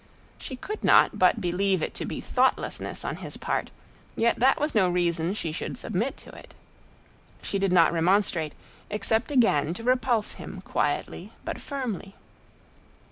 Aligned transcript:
She 0.39 0.55
could 0.55 0.83
not 0.83 1.19
but 1.19 1.39
believe 1.39 1.83
it 1.83 1.93
to 1.93 2.05
be 2.07 2.21
thoughtlessness 2.21 3.05
on 3.05 3.17
his 3.17 3.37
part; 3.37 3.69
yet 4.15 4.39
that 4.39 4.59
was 4.59 4.73
no 4.73 4.89
reason 4.89 5.35
she 5.35 5.51
should 5.51 5.77
submit 5.77 6.17
to 6.17 6.31
it. 6.31 6.55
She 7.43 7.59
did 7.59 7.71
not 7.71 7.93
remonstrate, 7.93 8.53
except 8.89 9.29
again 9.29 9.75
to 9.75 9.83
repulse 9.83 10.31
him 10.31 10.61
quietly 10.61 11.33
but 11.45 11.61
firmly. 11.61 12.15